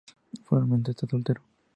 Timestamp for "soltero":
1.05-1.43